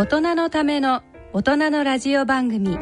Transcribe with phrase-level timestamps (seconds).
[0.00, 1.02] 大人のための
[1.34, 2.78] 大人のラジオ番組。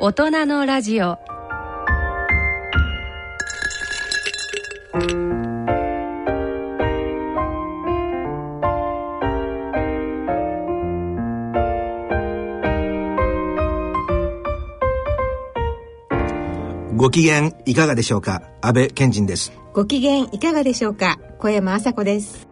[0.00, 1.18] 大人のラジオ。
[16.96, 18.40] ご機嫌いかがでしょうか？
[18.62, 19.52] 安倍賢人です。
[19.74, 21.18] ご機嫌いかがでしょうか？
[21.38, 22.45] 小山麻子です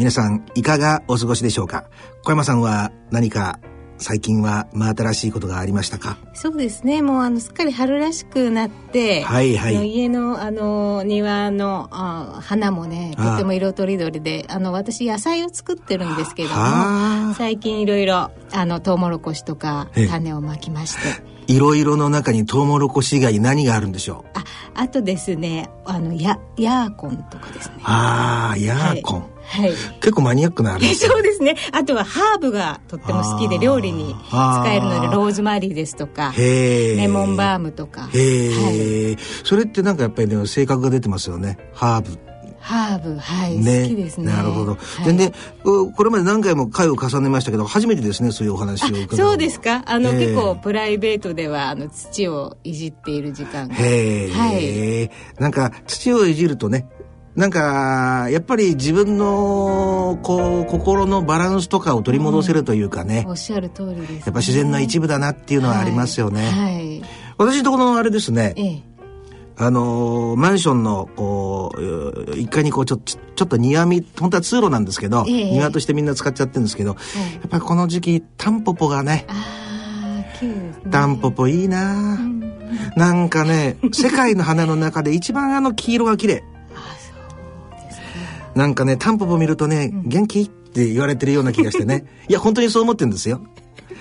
[0.00, 1.84] 皆さんいかがお過ごしでしょうか？
[2.24, 3.60] 小山さんは何か
[3.98, 6.16] 最近は真新しいことがありましたか？
[6.32, 7.02] そうですね。
[7.02, 9.76] もうあのすっかり春らしくなってはいはい。
[9.76, 17.34] あの家のあの庭のあ花もねとても色とりどりであの私野菜を作ってるんですけれどもあ。
[17.36, 20.08] 最近いろいろあのトウモロコシとかええ。
[20.08, 21.30] 種をまきまして。
[21.46, 24.38] いろいろの中にトウモロコシ以外に何があるんでしょう？
[24.38, 24.44] あ
[24.82, 27.74] あとですねあのやヤーコンとかですね。
[27.82, 29.30] ああヤーコン、はい
[30.00, 31.56] 結構マニアックなあれ そうですね。
[31.72, 38.08] あとはハーブがとっても好きで料理に使えるのでローズマリーですとかレモンバームとか。
[38.12, 41.58] へえ、それってなんかやっぱりね性格が出てますよね。
[41.74, 42.18] ハーブ。
[42.62, 43.84] ハーブはい、ね。
[43.84, 44.26] 好きですね。
[44.30, 45.04] なるほど、はい。
[45.06, 45.32] でね
[45.64, 49.16] ここれまで何回も回を重ねましたけど初めてですねそういうお話を伺うの。
[49.16, 49.82] そうですか？
[49.86, 53.74] あの、ええ結構プライベートではあの土をいじっている時間が。
[53.74, 55.10] へえ、はい。
[55.40, 56.86] なんか土をいじるとね
[57.36, 67.02] なんかやっぱり自分のこう心のバランスとかを取り戻せるというかね、おっしゃる通りです、ね、やっぱ自然の一部だなっていうのはありますよね、はい、
[67.38, 68.54] 私のところのあれですね。
[68.56, 68.82] ええ。
[69.56, 75.50] あのーマンションのこうう一階にこうちょちょちょっと庭み本当は通路なんですけど、ええ。
[75.52, 76.96] 庭としてみんな使っちゃってるんですけど、や
[77.46, 79.26] っぱりこの時期タンポポがね
[80.90, 82.18] タンポポいいな、
[82.96, 86.44] なんかね世界の花の中で一番あの黄色が綺麗
[88.54, 92.04] なんかねタンポポ見るとね、元気って言われてるような気がしてね。
[92.28, 93.40] いや本当にそう思ってるんですよ。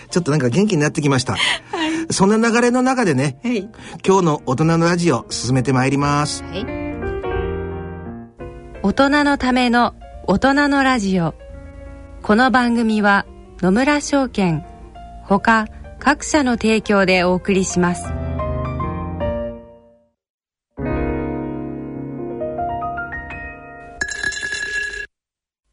[0.10, 1.36] ちょっとなんか元気になってきました、
[2.10, 3.70] そんな流れの中でねはい。
[4.06, 6.44] 今日の大人のラジオ進めてまいります。
[6.44, 6.66] はい。
[8.82, 9.94] 大人のための
[10.26, 11.36] 大人のラジオ。
[12.22, 13.26] この番組は
[13.62, 14.64] 野村証券
[15.24, 15.68] ほか
[16.00, 18.29] 各社の提供でお送りします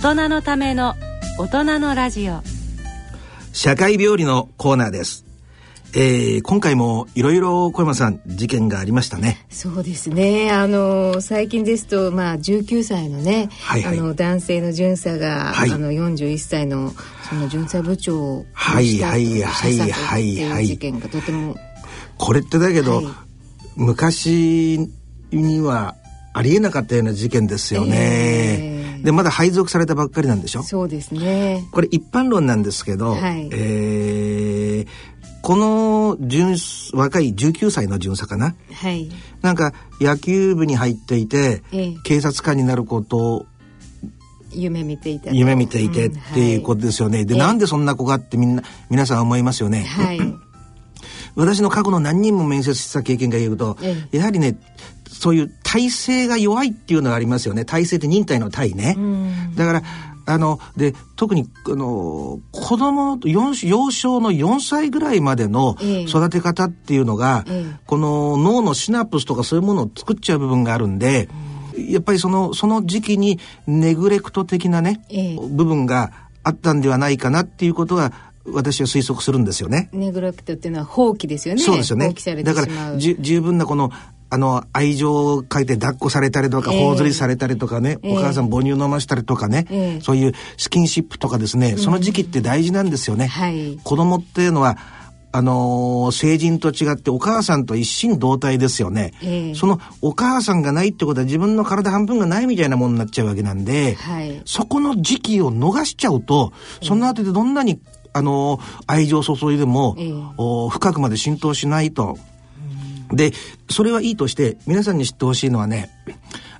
[0.00, 0.94] 大人のための
[1.40, 2.40] 大人のラジオ。
[3.52, 5.24] 社会病理のコーナーです。
[5.92, 9.44] えー、今回もいろいろ小山さん事件がありましたね。
[9.50, 10.52] そうですね。
[10.52, 13.98] あの最近ですと、まあ、19歳のね、はいはい。
[13.98, 15.70] あの男性の巡査が、はい。
[15.72, 16.92] あの41歳の
[17.28, 21.56] その巡査部長をはい殺したとはいはいはいっていう事件がとても
[22.18, 23.06] これってだけど、はい。
[23.74, 24.78] 昔
[25.32, 25.96] には
[26.34, 27.96] ありえなかったような事件ですよね。
[27.96, 30.62] えーでまだ配属されたばっかりなんでしょ？
[30.62, 31.64] そうですね。
[31.72, 33.48] これ一般論なんですけど、はい。
[33.52, 36.56] えーこの巡
[36.92, 38.56] 若い19歳の巡査かな？
[38.74, 39.08] はい。
[39.40, 41.96] なんか野球部に入っていて、ええ。
[42.02, 43.46] 警察官になることを
[44.52, 45.36] 夢見ていたと。
[45.36, 47.24] 夢見ていてっていうことですよね。
[47.24, 47.40] で、ええ。
[47.40, 49.84] なんでそんな子がってみんな、皆さん思いますよね？
[49.84, 50.34] はい、は い
[51.36, 53.96] 私の過去の何人も面接した経験が言うと、え。
[54.10, 54.58] やはりね、
[55.08, 57.64] そういう体制が弱いっていうのがありますよね。
[57.64, 58.94] 体制って忍耐の体ね。
[58.96, 59.82] うんだから、
[60.26, 71.28] あの、で、特に、あの、子供の幼幼少の4歳ぐらいまでのええ育て方っていうのが、ええこの脳のシナプスとかそういうものを作っちゃう部分があるんで、
[71.76, 76.12] やっぱりその、その時期にネグレクト的なね、ええ部分が
[76.42, 78.12] あったんではないかなっていうことは、
[78.52, 79.88] 私は推測するんですよね。
[79.92, 82.36] ネグレクトっていうのは放棄ですよねそうですよね放棄され。
[82.36, 83.90] てだかしまうらじゅ十分なこの
[84.30, 86.80] あの、愛情を書いて抱っこされたりとか、ええ。
[86.80, 88.12] 頬ずりされたりとかね、ええ。
[88.12, 90.00] お母さん母乳飲ましたりとかね、ええ。
[90.02, 93.26] そういうスキンシップとかですね、その時期って大事なんですよね。
[93.26, 93.78] はい。
[93.82, 94.76] 子供っていうのは、
[95.30, 99.12] あのー成人と違ってお母さんと一心同体ですよね。
[99.22, 99.54] ええ。
[99.54, 104.40] そのお母さんがないってことは自分の体半分がないみたいなものになっちゃうわけなんで、はい。
[104.46, 106.52] そこの時期を逃しちゃうと、
[106.82, 107.78] その後でどんなに、
[108.12, 110.12] あのー愛情を注いでも、ええ。
[110.38, 112.18] お深くまで浸透しないと。
[113.12, 113.32] で、
[113.70, 115.90] それはいいとして、皆さんに知ってほしいのはね、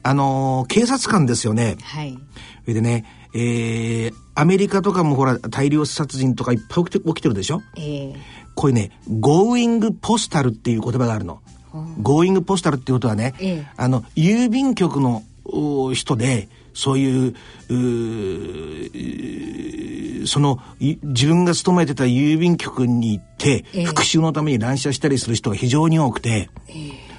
[0.03, 1.77] あのー警察官ですよね。
[1.83, 2.19] はい。
[2.63, 3.05] それでね、
[3.35, 7.63] えー、アメリカとかもほら、大量殺人とかいっぱい起きてるでしょ？
[7.77, 8.17] ええ。
[8.55, 11.41] これね、 going postal っていう言葉があるの。
[12.01, 13.67] going postal っていうことはね、ええ。
[13.77, 17.35] あの、郵便局のお人で、そういう、
[20.29, 23.85] その、い自分が勤めてた郵便局に行って、ええ。
[23.85, 26.51] 復讐のために乱射したりする人が非常に多くて、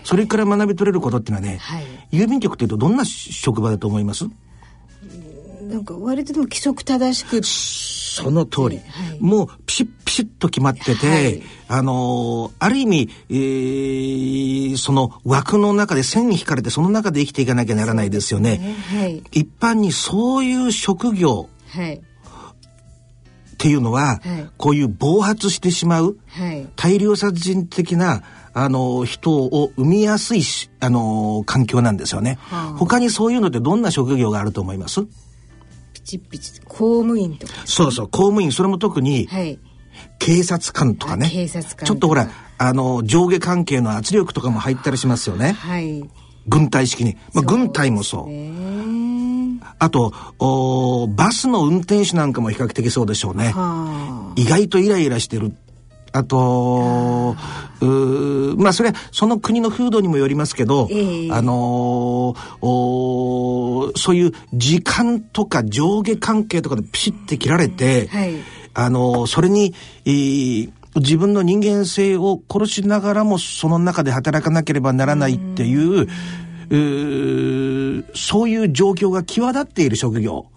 [0.06, 1.84] それから学び取れることっていうのはね、はい。
[2.14, 4.30] 郵便局っていうとどんな職場だと思います？
[5.64, 7.42] なんか割とでも規則正しく。
[7.44, 9.20] その通り、はい。
[9.20, 11.44] もうピシッピシッと決まってて、はい。
[11.68, 18.58] あのーある意味、えーその枠の中で線に引かれてその中で生きていかなきゃならないですよね。
[18.58, 18.76] ね。
[19.00, 19.24] はい。
[19.32, 21.96] 一般にそういう職業はい。
[21.96, 22.02] っ
[23.58, 24.50] ていうのは、はい。
[24.58, 26.68] こういう暴発してしまうはい。
[26.76, 28.24] 大量殺人的な
[28.54, 32.78] あの人を生みやすいしあの環境なんですよね、はあ。
[32.78, 35.02] 他にそういうのってどんな職業があると思います？
[35.94, 36.60] ピチピチ。
[36.62, 37.54] 公務員とか。
[37.66, 38.52] そうそう公務員。
[38.52, 39.60] それも特にはい
[40.20, 41.26] 警察官とかね。
[41.26, 45.54] あ警察官ちょっとほらあの上下関係の圧力とかも入ったりしますよね。
[45.54, 46.04] はい。
[46.48, 48.28] 軍隊式に、まあ、軍隊もそう。
[48.30, 53.52] ねあとおバスの運転手なんかも比較的そうでしょうね。
[53.56, 55.54] は意外とイライラしてる。
[56.12, 57.36] あと、
[57.82, 61.32] うーまあそれはその国の風土にもよりますけど、ええ。
[61.32, 68.34] あのーそういう時間とか上下関係とかでピシッて切られて、はい
[68.84, 69.74] あのーそれに、
[70.06, 80.48] えー自分の人間性を殺しながらもその中で働かなければならないっていう、うーそういう状況が際立っている職業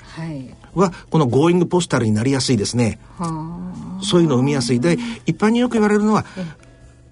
[0.74, 2.98] はこのゴーイングポスタルになりやすいですね。
[3.18, 4.80] はそういうのを生みやすい。
[4.80, 4.96] で、
[5.26, 6.24] 一般によく言われるのは、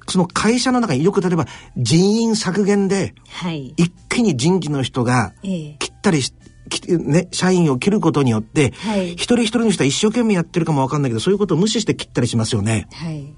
[0.08, 1.46] その会社の中によく例えば
[1.76, 6.34] 人員削減で、はい一気に人事の人がええ切ったりし、き
[6.98, 9.12] ね、社員を切ることによって、はい。
[9.12, 12.86] 一人一人の人は一生懸命やってるかもわかんないけど、そういうことを無視して切ったりしますよね。
[12.92, 13.34] はい。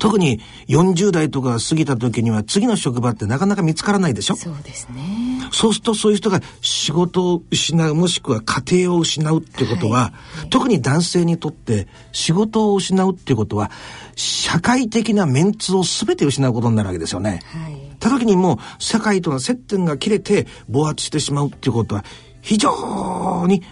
[0.00, 4.36] 特に40代とか過ぎた時には次の職場ってなかなか見つからないでしょ？
[4.36, 5.40] そうですね。
[5.52, 10.12] そうするとそういう人が仕事を失うもしくは家庭を失うってことは、
[10.50, 13.70] 特に男性にとって仕事を失うってことは
[14.16, 17.40] 社会的なメンツを全て失うことになるわけですよね。
[17.44, 17.96] はい。
[18.00, 22.04] た時にもう世界との接点が切れて暴発してしまうっていうことは
[22.44, 23.62] 非常に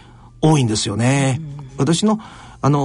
[0.40, 1.40] 多いんですよね。
[1.76, 2.18] 私の
[2.64, 2.78] あの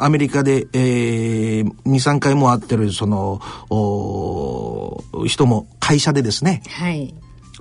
[0.00, 3.40] ーアメリカで、えー、2、3回も会ってる、その、
[5.26, 7.14] 人も会社でですね、はい。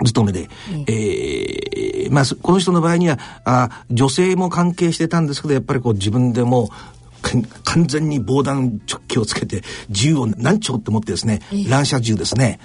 [0.05, 0.49] 勤めで、
[0.87, 6.69] えーまあ、そこの人の場合には、あ女性も関係してたんですけど、やっぱりこう自分でも、
[7.63, 12.59] 完全に防弾チョッキをつけて、銃を何丁って持ってですね、乱射銃ですね。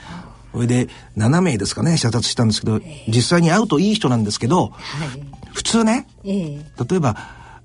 [0.52, 4.72] それで、7名ですかね、射殺したんですけど、実際に会うといい人なんですけど、はい。
[5.52, 6.84] 普通ね、ええ。
[6.88, 7.16] 例えば、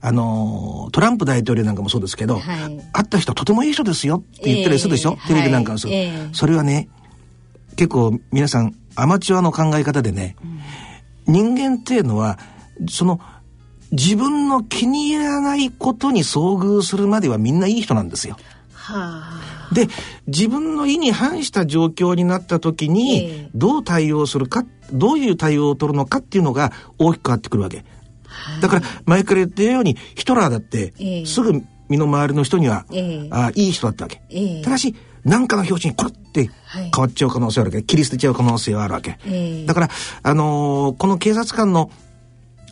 [0.02, 2.80] あのートランプ大統領なんかもそうですけど、はい。
[2.94, 5.28] 会った人はとてもいい人ですよって言ったりするでしょ、ええ。
[5.30, 6.02] テレビなんかもそう、はい。
[6.02, 6.30] ええ。
[6.34, 6.90] それはね、
[7.76, 10.36] 結構皆さんアマチュアの考え方でね、
[11.28, 12.38] 人間っていうのは、
[12.90, 13.20] その、
[13.92, 18.38] 自分の気に入らないことに遭遇するまではみんないい人なんですよ。
[18.74, 19.88] はあで、
[20.28, 27.84] 自分の意に反した状況になった時えにえ、どう対応するか、どういう対応を取るのかっていうのが大きく変わってくるわけ。
[28.62, 34.22] だから、前から言ったように、ヒトラーだってえ、えすぐ身の回りの人には、ええあいい人だったわけ。
[34.30, 37.84] ええただし、何かの表紙にコロってはい変わっちゃう可能性はあるわけ。
[37.86, 39.18] 切り捨てちゃう可能性はあるわけ。
[39.26, 39.90] ええだから、
[40.24, 41.90] あのーこの警察官の、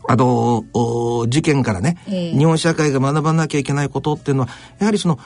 [0.05, 5.23] あのお事件からね、ええ日本社会が学ばなきゃいけないことっていうのは、やはりその、か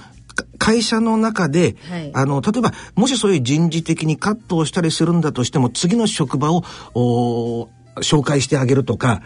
[0.58, 2.12] 会社の中で、はい。
[2.13, 6.63] あの、例えば、もしそういう人事的にカットをしたりするんだとしても、次の職場を、
[6.94, 7.70] お
[8.01, 9.22] 紹介してあげるとか、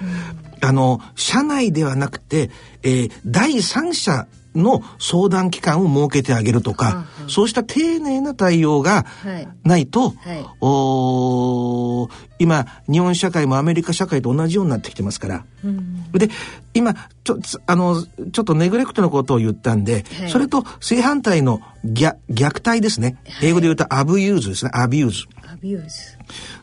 [0.61, 2.49] あの、社内ではなくて、
[2.83, 9.47] えー第三者の相談機関を設けてあげるとか、そうした丁寧な対応がはい。
[9.63, 10.45] ないと、はい。
[10.59, 15.45] おー今、日本社会もアメリカ社会と同じようになってきてますから。
[16.13, 16.29] で、
[16.73, 23.17] 今、ちょ、つあの、ちょっとネグレクトのことを言ったんで、はいそれと正反対の虐虐待ですね。
[23.41, 24.71] 英語で言うと abuse ですね。
[24.73, 25.25] abuse。
[25.51, 25.89] abuse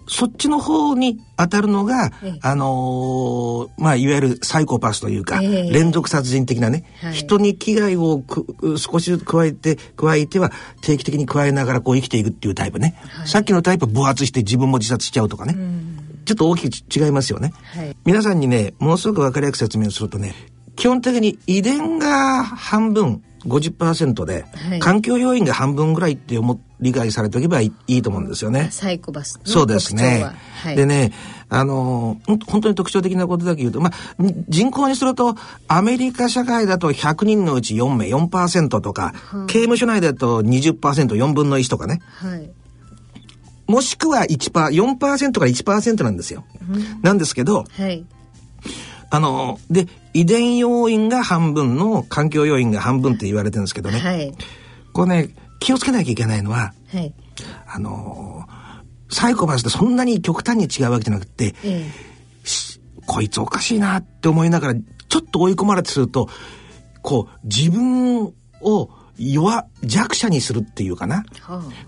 [0.07, 10.51] そっちの方に当たるのが、ええあのーまあ、いわゆるサイコパスというか、ええ連続殺人的なね、はい人に危害をく少しずつ加えて、加えては
[10.81, 12.95] 定期的に加えながらこう生きていくっていうタイプね。
[13.27, 15.55] さっきのタイプは暴発して自分も自殺しちゃうとかね。
[16.29, 17.53] ちょっと大きく違いますよね。
[17.75, 20.35] はい皆さんにね、ものすごく分かりやすく説明するとね、
[20.77, 28.69] 基本的に遺伝が半分、50%で、はい環境要因が半分ぐらいって思っ理解されておけばいいと思うんですよね。
[28.71, 30.35] サイコパスのそうですねは。
[30.63, 31.13] はい、でね、
[31.49, 35.35] あの、本当に特徴的なことだけ言うと、まあ、ん人口にすると、
[35.67, 39.13] アメリカ社会だと100人のうち4名、4%とか、
[39.49, 40.79] 刑務所内だと20%、
[41.17, 42.01] 4分の1とかね。
[42.15, 42.51] はい
[43.69, 46.45] もしくは1%、4%から1%なんですよ。
[47.03, 48.05] なんですけど、はい。
[49.11, 53.99] あの、で、遺伝要因が半分の環境要因が半分って言われてるんですけどね。
[53.99, 54.35] はい。
[54.93, 57.15] これね、気をつけなきゃいけないのは、はい。
[57.67, 58.45] あの
[59.11, 61.91] サイコパスってそんなに極端に違うわけじゃなくて、え。
[62.45, 66.29] しこいつおかしいなって思いながら、ちょっと追い込まれてすると、
[67.03, 68.25] こう、自分
[68.61, 71.25] を弱、弱者にするっていうかな。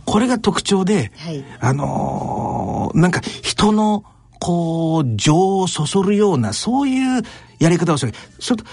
[0.04, 1.44] これが特徴で、はい。
[1.60, 4.04] あのーなんか人の、
[4.40, 7.22] こう、情をそそるような、そういう
[7.58, 8.12] やり方をする。
[8.40, 8.68] それと、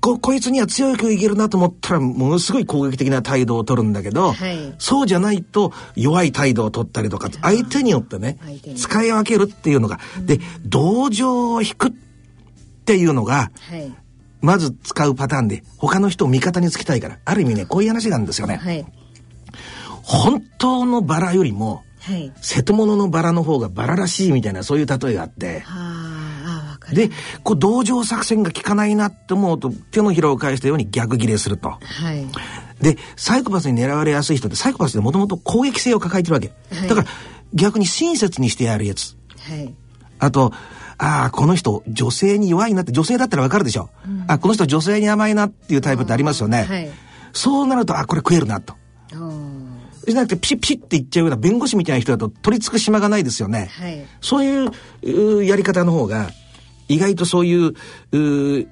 [0.00, 4.74] こ、こいつには強くいけるなと思ったら、ものすごい攻撃的な態度を取るんだけど、はい。
[4.78, 8.38] そうじゃないと弱い態度を取ったりとか、相手によってね
[8.76, 11.92] 使い分けるっていうのが、で、同情を引くっ
[12.84, 13.94] ていうのが、はい
[14.40, 18.56] まず使うパターンで、他の人を味方につきたいから、ある意味ね、こういう話なんですよね。
[18.56, 18.86] はい
[20.02, 27.10] 本当のバラよりも、はい瀬戸物のバラの方がバラらしいみたいなそういう例えがあって、はああわかるで、
[27.44, 31.70] こう同情作戦が効かないなって思うと手のひらを返したように逆ギレすると。
[31.70, 32.26] はい
[32.80, 36.50] で、サイコパスに狙われやすい人ってサイコパスってもともと攻撃性を抱えてるわけ。
[36.74, 37.08] はいだから
[37.52, 39.16] 逆に親切にしてやるやつ。
[39.38, 39.74] はい
[40.18, 40.52] あと、
[41.02, 43.88] ああ、この人女性に弱いなって女性だったらわかるでしょ。
[44.26, 46.64] あこの人女性に甘いなっていうタイプってありますよね。
[46.64, 46.90] はい
[47.32, 48.74] そうなると、あ、これ食えるなと。
[50.06, 53.68] じゃなくてピシッピシッって言っちゃうような弁護士みたいな人だと取り付く島がないですよね。
[53.70, 56.30] はいそういううーやり方の方が、
[56.88, 58.66] 意外とそういう、うー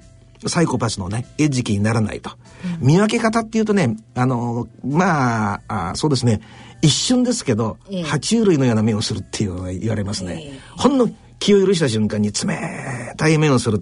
[0.47, 2.31] サイコパスのね、餌食にならないと。
[2.79, 6.41] 見分け方っていうとね、あの、まあ、あそうですね、
[6.81, 10.59] 一瞬ですけど、ええ爬虫類のような目をするっていうのが言われますね。
[10.77, 13.81] ほんの気を許した瞬間に冷たい目をする。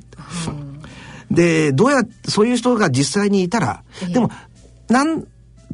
[1.29, 3.83] で、どうやそういう人が実際にいたら、
[4.13, 4.29] でも、
[4.87, 5.27] なん、こ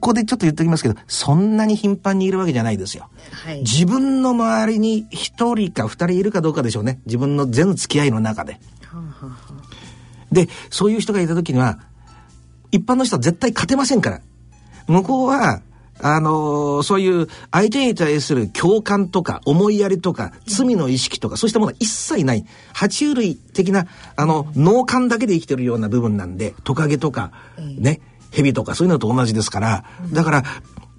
[0.08, 3.10] こでちょっと言っておきますけど、そんなに頻繁にいるわけじゃないですよ。
[3.46, 7.00] はい自分の周りに一人か二人いるかどうかでしょうね。
[7.06, 8.54] 自分の全付き合いの中で。
[8.54, 8.60] は
[8.94, 9.34] あはあは
[10.32, 11.80] で、そういう人がいた時には、
[12.72, 14.22] 一般の人は絶対勝てませんから。
[14.88, 15.62] 向こうは、
[16.02, 22.46] あのーそういう相手に対する共感とか思いやりとか罪の意識とかそうしたものは一切ない。
[22.74, 27.32] 爬虫類的な、あの、脳幹だけで生きてるような部分なんで、トカゲとか、
[27.78, 30.44] ね、蛇とかそういうのと同じですから、だから、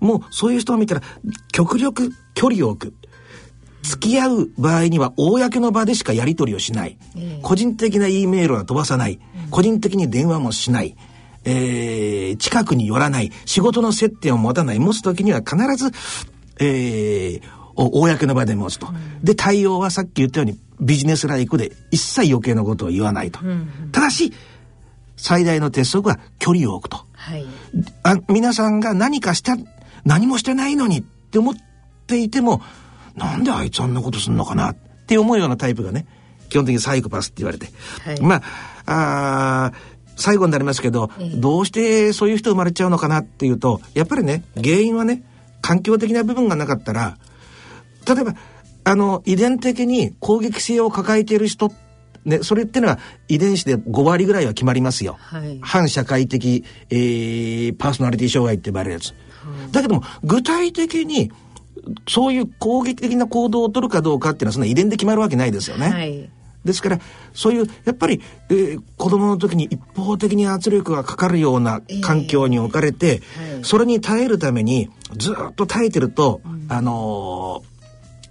[0.00, 1.02] もうそういう人を見たら、
[1.52, 2.94] 極力距離を置く。
[3.82, 6.96] 付き合う場合には公の場でしかやり取りをしない。
[7.42, 9.20] 個人的な E メールは飛ばさない。
[9.50, 10.96] 個人的に電話もしない。
[11.44, 13.30] えー近くに寄らない。
[13.44, 14.78] 仕事の接点を持たない。
[14.78, 15.92] 持つときには必ず、
[16.60, 18.86] えーお公の場で持つと。
[19.24, 23.40] で、対応はさっき言ったようにビジネスライクで一切余計なことを言わないと。
[23.90, 24.32] ただし、
[25.16, 27.04] 最大の鉄則は距離を置くと。
[27.14, 27.44] はい
[28.04, 29.56] あ皆さんが何かした、
[30.04, 31.54] 何もしてないのにって思っ
[32.06, 32.62] ていても、
[33.16, 36.06] なんであいつあんなことすんのかなって思うようなタイプがね、
[36.48, 37.68] 基本的にサイコパスって言われて。
[38.04, 38.36] はいま
[38.86, 45.22] あ、あー最後になりますけど、どうしてそういう人生まれちゃうのかなっていうと、やっぱりね、原因はね、
[45.60, 47.16] 環境的な部分がなかったら、
[48.06, 48.34] 例えば、
[48.84, 51.72] あの、遺伝的に攻撃性を抱えている人、
[52.24, 55.16] ね、それってのは遺伝子で5割ぐらいは決まりますよ。
[55.18, 59.14] はい反社会的、えーパーソナリティ障害って呼ばれるやつ。
[59.72, 61.32] だけども、具体的に、
[62.08, 65.90] そういう攻撃的な行動を取るかどうかっていうのはそんな遺伝で決まるわけないですよね。
[65.90, 66.30] はい
[66.64, 67.00] ですから、
[67.34, 73.64] そういう、やっぱり、えー子供の時に一方的に圧力がかかるような環境に置かれて、はい。
[73.64, 77.62] それに耐えるために、ずっと耐えてると、あの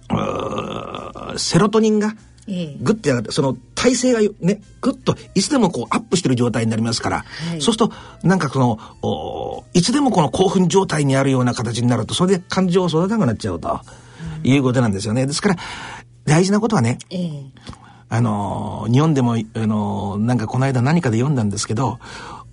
[0.08, 2.14] ーうーセロトニンが、
[2.46, 2.76] ええ。
[2.80, 7.60] グッて上がって、その体勢がね、グッといつでもこうアップしてる状態になりますから、はい。
[7.62, 13.80] そうすると、なんかその、おいつでもこの興奮状態にあるような形になると、それで感情を育たなくなっちゃうと、
[14.42, 15.26] いうことなんですよね。
[15.26, 15.56] ですから、
[16.24, 17.44] 大事なことはね、ええ
[18.14, 21.98] あのー日本でも、あのーなんかこの間何かで読んだんですけど、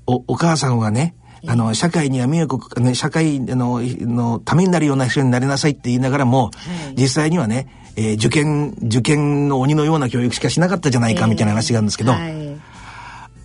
[0.08, 1.14] お、お母さんはね、
[1.48, 6.52] あの、社会には迷惑、ね、社会ののためになるような人になりなさいって言いながらも、は
[6.92, 12.60] い、実際にはね、えー、受験、受験の鬼のような教育しかしなかったじゃないかみたいな話があるんですけど、はい、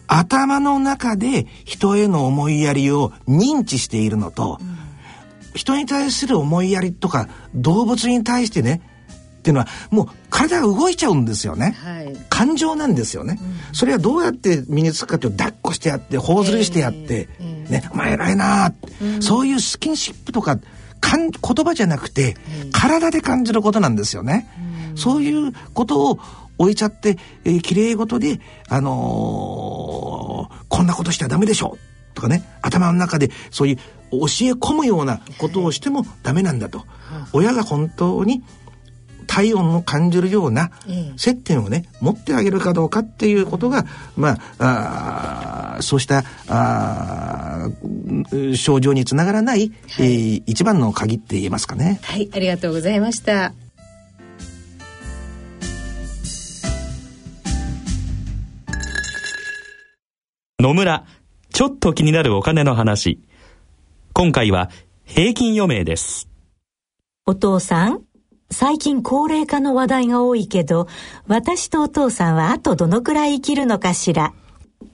[0.06, 4.76] 頭の中で人への思いやりを認知しているのと、うん、
[5.54, 8.80] 人に対する思いやりとか動物に対してね、
[9.46, 20.58] っていうのはもう体が動いちゃうんですよね、はい、感情なんですよね、うん、それはどうやって身につくかっていうと抱っこしてやって頬ずりしてやって、えー、ね、お前偉いな、うん、そういうスキンシップとか
[20.98, 22.36] かん言葉じゃなくて、
[22.72, 24.48] 体で感じることなんですよね、
[24.90, 26.18] うん、そういうことを
[26.58, 31.78] 置いちゃって、えー、綺麗事で、あのー、こんなことしちゃダメでしょ
[32.14, 33.76] とかね、頭の中でそういう
[34.10, 34.18] 教え
[34.54, 36.78] 込むようなことをしてもダメなんだと。
[36.78, 36.88] はい、
[37.32, 38.42] 親が本当に
[39.36, 40.70] 体温を感じるような
[41.18, 43.84] 接点をね、持ってあげるかどうかっていうことが、
[44.16, 47.68] まあ、あそうしたあ
[48.54, 52.00] 症状につながらない、はい、えー、一番の鍵って言えますかね。
[52.02, 53.52] はい、ありがとうございました。
[60.60, 61.04] 野村、
[61.52, 63.20] ちょっと気になるお金の話。
[64.14, 64.70] 今回は
[65.04, 66.26] 平均余命です。
[67.26, 68.05] お父さん、
[68.50, 70.86] 最近高齢化の話題が多いけど、
[71.26, 74.32] 私とお父さんはあとどのくらい生きるのかしら？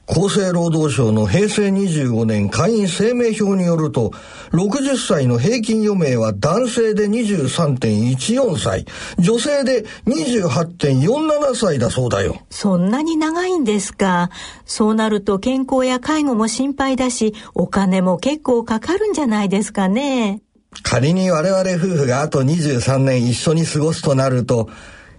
[0.08, 4.10] 厚生労働省の平成25年会員生命表によると、
[4.50, 8.84] 60歳の平均余命は男性で23.14歳、
[9.18, 12.38] 女性で28.47歳だそうだよ。
[12.50, 14.30] そんなに長いんですか？
[14.66, 20.42] そうなると健康や介護も心配だし、お金も結構かかるんじゃないですかね。
[20.82, 24.70] 仮に我々夫婦があと23年一緒に過ごすとなると、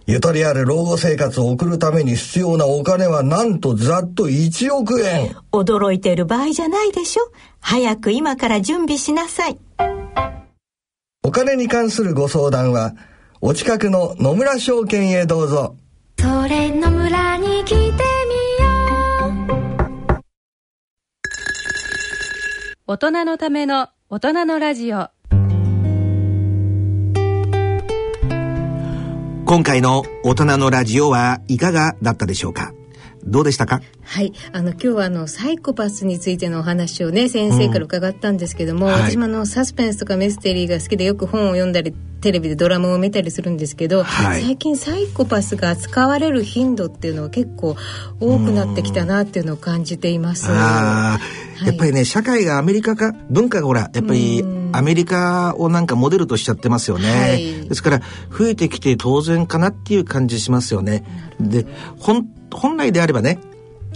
[0.06, 5.36] ゆとりある老後生活を送るために必要なお金はなんとざっと1億円。
[5.52, 7.32] 驚いてる場合じゃないでしょ。
[7.62, 9.58] 早く今から準備しなさい。
[11.24, 12.96] お金に関するご相談は、
[13.40, 15.78] お近くの野村証券へどうぞ。
[16.20, 17.94] それ野村に来てみよ
[20.18, 20.24] う。
[22.88, 25.10] 大人のための大人のラジオ。
[29.46, 32.74] 今回の大人のラジオはいかがだったでしょうか？
[33.26, 33.82] どうでしたか？
[34.02, 34.34] はい。
[34.52, 38.92] あの、今日はあの、サイコパスについてのお話をね、先生から伺ったんですけども、うん。
[38.94, 47.76] はい、私もあの、サスペンスとかミステリーが好きでよく本を読んだり、テレビでドラマを見たりするんですけど、はい、最近サイコパスが扱われる頻度っていうのは結構
[48.20, 50.48] 多くなってきたなっていうのを感じています。
[50.50, 51.20] あ
[51.62, 54.42] あ、やっぱりね、社会がアメリカ化、文化がほら、やっぱり
[54.74, 57.10] アメリカをなんかモデルとしちゃってますよね。
[57.12, 61.06] はい、ですから、増えてきて当然かなっていう感じしますよね。
[61.40, 61.66] で、
[62.00, 63.40] 本、本来であればね、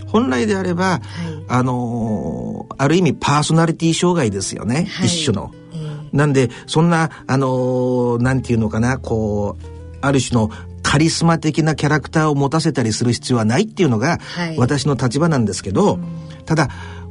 [0.05, 1.01] 本来であれば、はい、
[1.47, 5.51] あのー、ある意味パーソナリティ障害ですよね、はい、一種の。
[5.73, 9.65] えー、なんで、そんな、あのー、なんていうのかな、こう、
[10.01, 10.51] ある種の
[10.83, 14.19] カリスマ的なキャラクターを持たせたりする必要はないっていうのが、
[14.57, 15.99] 私の立場なんですけど、
[16.45, 16.69] ただ、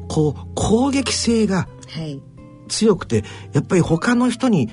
[0.09, 1.69] こう、攻撃性が
[2.69, 4.71] 強くて、やっぱり他の人に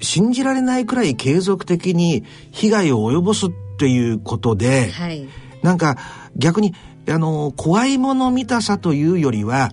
[0.00, 5.28] 信じられないくらい継続的に被害を及ぼすっていうことで、はい、
[5.62, 5.96] なんか
[6.36, 6.74] 逆に
[7.08, 9.72] あの怖いもの見たさというよりは、はい、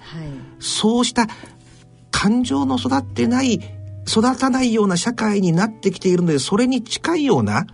[0.59, 1.27] そうした
[2.11, 3.61] 感情の育ってない
[4.07, 7.67] 育たないような社会になってきているのでそれに近いような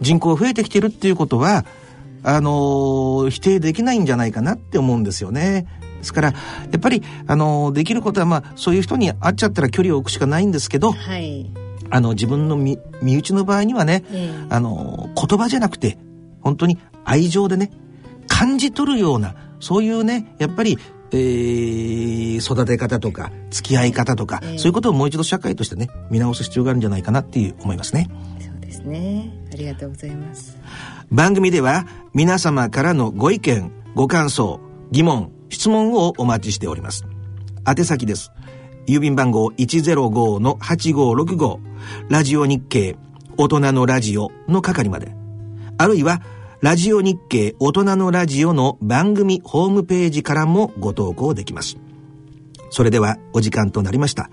[0.00, 1.64] 人口が増えてきてるっていうことは
[2.24, 5.66] あの否定できないんじゃないかなって思うんですよね。
[6.04, 6.34] ですからや
[6.76, 11.50] っぱりあのできることはまあそういう人に会っちゃったら距離を置くしかないんですけど、はい、
[11.90, 15.98] あの自分の身内の場合にはね、えー、あの言葉じゃなくて
[16.42, 17.72] 本当に愛情でね
[18.28, 20.78] 感じ取るようなそういうねやっぱり
[21.12, 28.10] えー、育て方とか付き合い方とか、えー、そういうことをもう一度社会としてね見直す必要があるんじゃないかなっていう思いますね。
[28.40, 29.30] そうですね。
[29.52, 30.58] ありがとうございます。
[31.12, 34.58] 番組では皆様からのご意見ご感想
[34.94, 37.04] 疑問質問をお待ちしております
[37.66, 38.30] 宛先です
[38.86, 41.58] 郵便番号105-8565
[42.08, 42.94] ラジオ日経
[43.36, 45.16] 大人のラジオの係まで
[45.78, 46.22] あるいは
[46.60, 51.76] ラジオ日経大人のラジオの番組ホームページからもご投稿できます。
[52.70, 54.30] それではお時間となりました。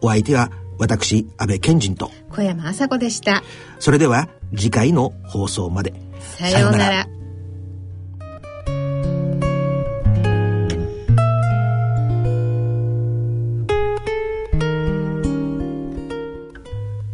[0.00, 3.44] お相手は私、安倍賢人と小山麻子でした。
[3.78, 5.94] それでは次回の放送まで。
[6.18, 7.17] さようなら。